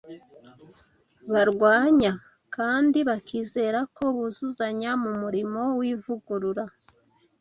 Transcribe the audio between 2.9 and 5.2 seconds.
bakizera ko buzuzanya mu